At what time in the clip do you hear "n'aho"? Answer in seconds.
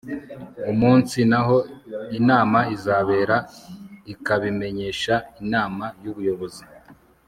1.29-1.57